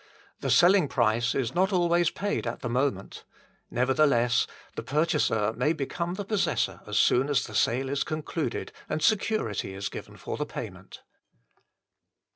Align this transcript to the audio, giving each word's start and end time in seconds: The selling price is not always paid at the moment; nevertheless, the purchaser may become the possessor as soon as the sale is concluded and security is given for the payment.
The 0.39 0.49
selling 0.49 0.87
price 0.87 1.35
is 1.35 1.53
not 1.53 1.71
always 1.71 2.09
paid 2.09 2.47
at 2.47 2.61
the 2.61 2.67
moment; 2.69 3.23
nevertheless, 3.69 4.47
the 4.75 4.81
purchaser 4.81 5.53
may 5.53 5.73
become 5.73 6.15
the 6.15 6.25
possessor 6.25 6.81
as 6.87 6.97
soon 6.97 7.29
as 7.29 7.45
the 7.45 7.53
sale 7.53 7.87
is 7.87 8.03
concluded 8.03 8.71
and 8.89 9.03
security 9.03 9.75
is 9.75 9.89
given 9.89 10.17
for 10.17 10.37
the 10.37 10.45
payment. 10.47 11.03